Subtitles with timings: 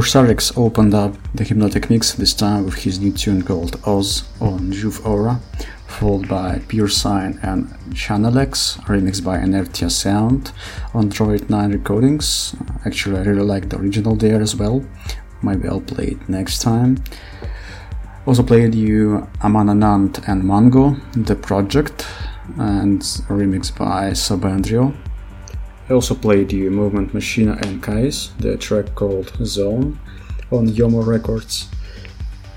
[0.00, 4.72] Ursarix opened up the Hypnotic Mix this time with his new tune called Oz on
[4.72, 5.42] JOOF Aura,
[5.88, 10.52] followed by Puresine and Chanalex, remixed by Enertia Sound
[10.94, 12.56] on Droid 9 recordings.
[12.86, 14.82] Actually, I really like the original there as well.
[15.42, 17.04] Maybe I'll play it next time.
[18.24, 22.06] Also played you Aman Anand and Mango, The Project,
[22.56, 24.96] and remixed by Subandrio.
[25.90, 29.98] I also played you Movement Machina and Kajis, the track called Zone
[30.52, 31.68] on Yomo Records,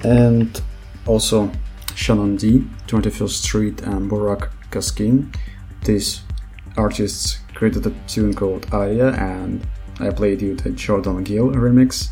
[0.03, 0.61] and
[1.07, 1.51] also
[1.95, 5.35] Shannon D, 21st Street and Burak Keskin.
[5.83, 6.21] These
[6.77, 9.65] artists created a tune called Arya, and
[9.99, 12.09] I played you the Jordan Gill remix.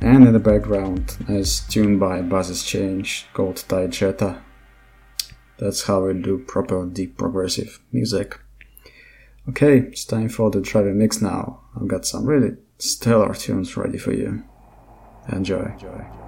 [0.00, 4.40] And in the background is tune by Basis Change called Taygeta.
[5.58, 8.38] That's how we do proper deep progressive music.
[9.48, 11.60] Okay, it's time for the driving mix now.
[11.74, 14.44] I've got some really stellar tunes ready for you.
[15.32, 15.72] Enjoy.
[15.72, 16.27] Enjoy.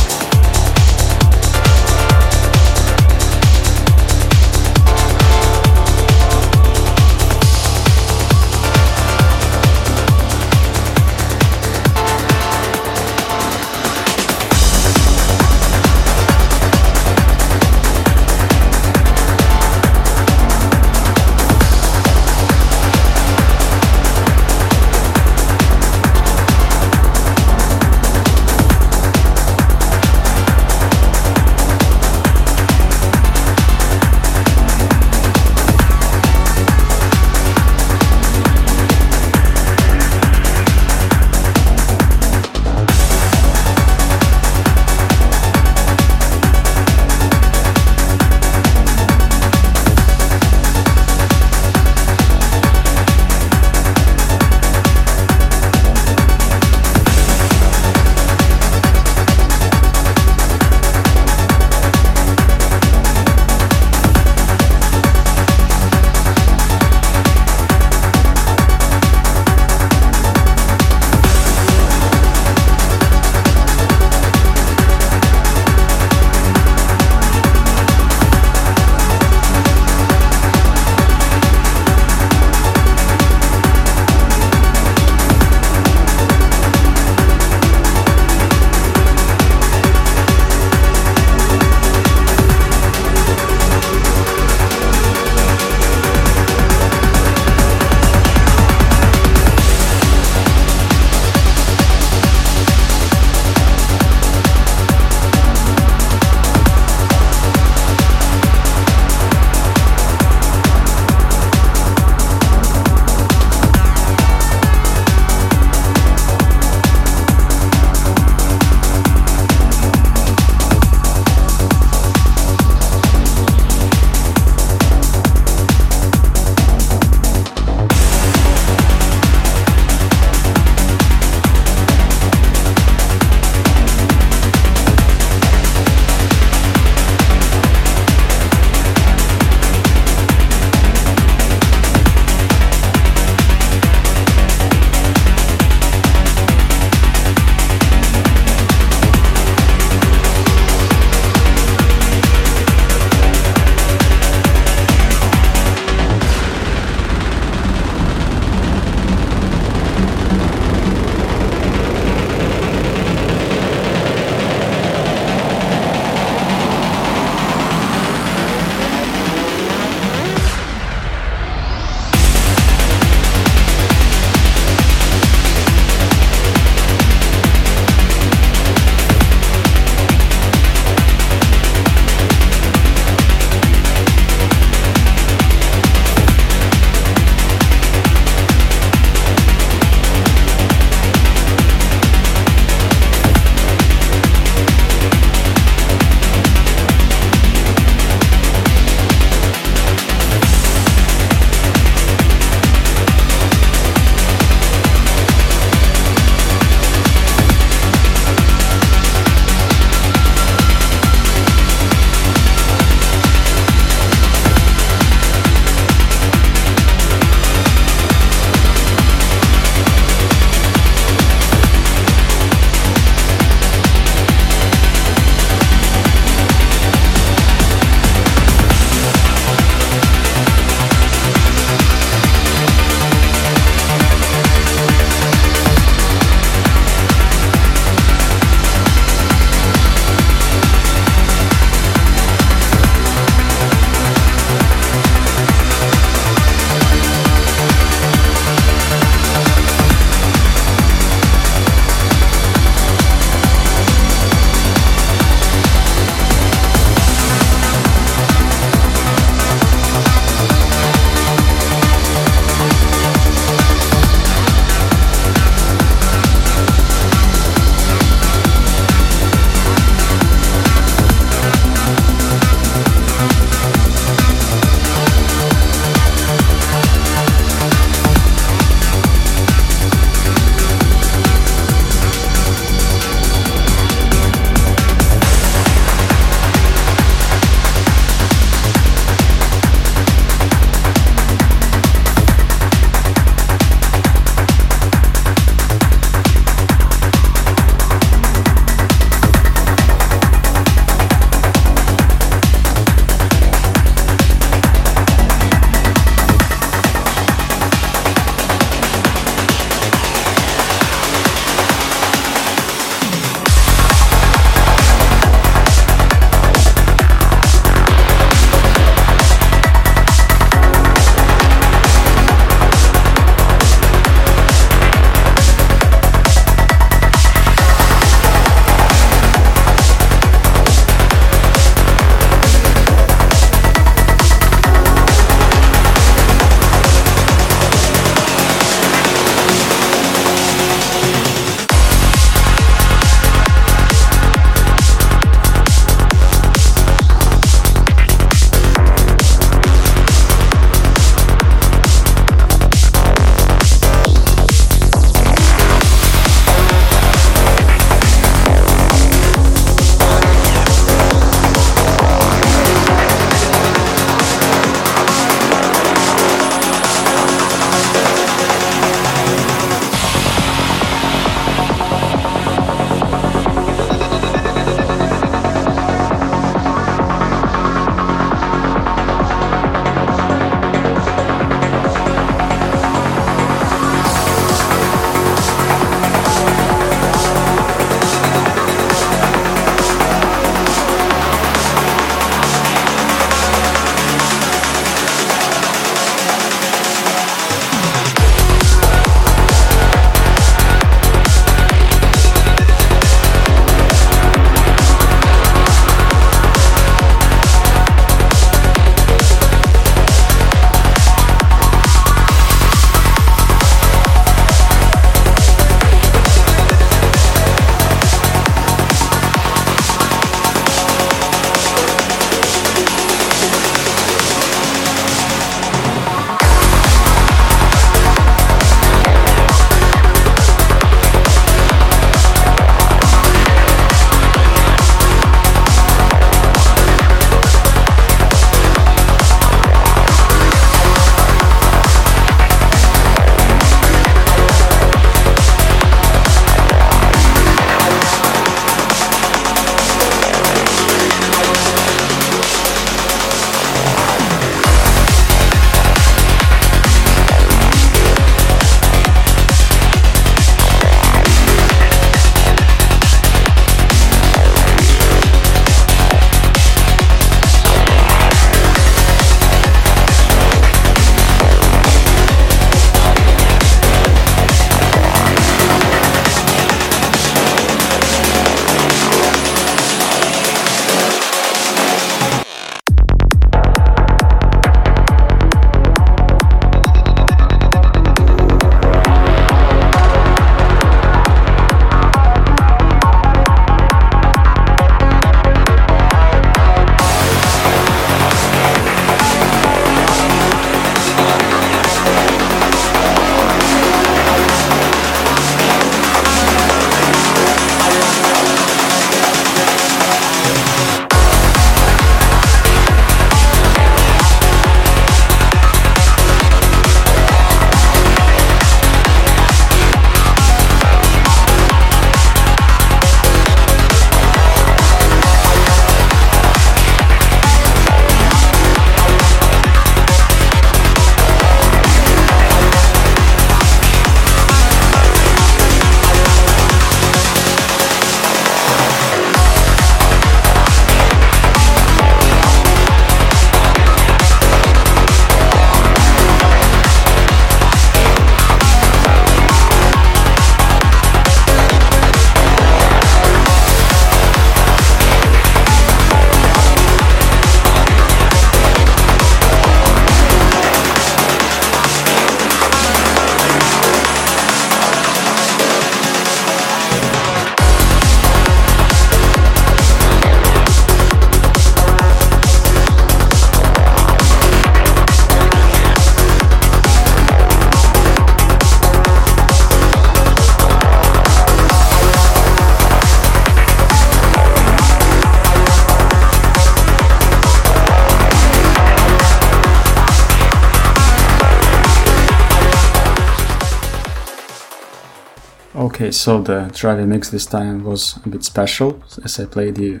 [596.00, 600.00] Okay, so the Driving mix this time was a bit special as I played the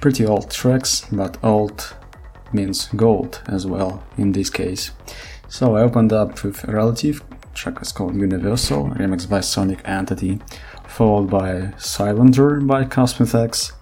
[0.00, 1.96] pretty old tracks, but old
[2.52, 4.92] means gold as well in this case.
[5.48, 7.22] So I opened up with Relativ,
[7.54, 10.38] track is called Universal, remixed by Sonic Entity,
[10.86, 13.72] followed by Cylinder by Cosmithex.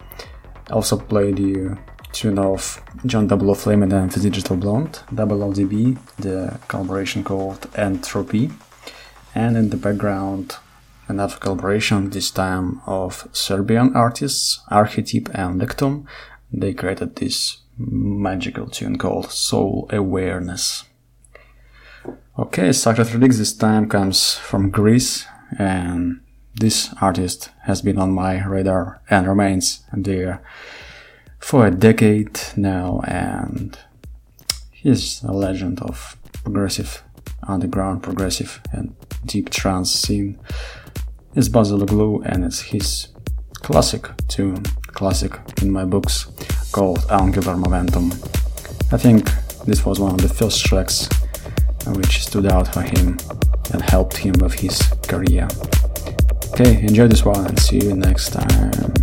[0.71, 1.77] Also played the
[2.13, 8.51] tune of John 00 Fleming and Memphis Digital Blonde, Double LDB, the collaboration called Entropy,
[9.35, 10.57] and in the background
[11.09, 16.07] another collaboration, this time of Serbian artists, Arhetip and Lyktum.
[16.53, 20.85] They created this magical tune called Soul Awareness.
[22.39, 25.27] Okay, Sacred Relics this time comes from Greece,
[25.59, 26.21] and
[26.55, 30.43] this artist has been on my radar and remains there
[31.39, 33.79] for a decade now, and
[34.71, 37.03] he's a legend of progressive,
[37.47, 38.95] underground progressive and
[39.27, 40.39] deep trance scene.
[41.37, 43.09] It's Glue, and it's his
[43.55, 46.27] classic tune, classic in my books,
[46.71, 48.13] called Angular Momentum.
[48.93, 49.29] I think
[49.65, 51.09] this was one of the first tracks
[51.89, 53.19] which stood out for him
[53.73, 55.49] and helped him with his career.
[56.53, 58.94] Okay, enjoy this one and see you next time.